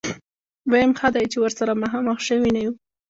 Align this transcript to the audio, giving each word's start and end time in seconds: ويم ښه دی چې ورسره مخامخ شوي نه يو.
ويم 0.71 0.91
ښه 0.99 1.09
دی 1.15 1.25
چې 1.31 1.37
ورسره 1.39 1.79
مخامخ 1.81 2.17
شوي 2.27 2.49
نه 2.55 2.59
يو. 2.65 2.73